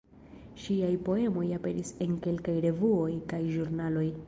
[0.61, 4.11] Ŝiaj poemoj aperis en kelkaj revuoj kaj ĵurnaloj.